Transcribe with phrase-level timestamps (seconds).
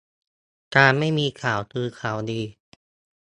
[0.75, 2.41] การไม่มีข่าวคือข่าวดี